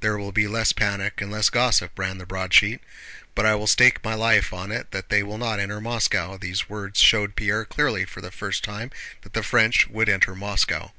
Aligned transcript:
"There 0.00 0.16
will 0.16 0.32
be 0.32 0.48
less 0.48 0.72
panic 0.72 1.20
and 1.20 1.30
less 1.30 1.50
gossip," 1.50 1.98
ran 1.98 2.16
the 2.16 2.24
broadsheet 2.24 2.80
"but 3.34 3.44
I 3.44 3.54
will 3.54 3.66
stake 3.66 4.02
my 4.02 4.14
life 4.14 4.50
on 4.50 4.72
it 4.72 4.90
that 4.92 5.10
that 5.10 5.16
scoundrel 5.18 5.28
will 5.32 5.36
not 5.36 5.60
enter 5.60 5.82
Moscow." 5.82 6.38
These 6.38 6.70
words 6.70 6.98
showed 6.98 7.36
Pierre 7.36 7.66
clearly 7.66 8.06
for 8.06 8.22
the 8.22 8.30
first 8.30 8.64
time 8.64 8.90
that 9.20 9.34
the 9.34 9.42
French 9.42 9.86
would 9.88 10.08
enter 10.08 10.34
Moscow. 10.34 10.94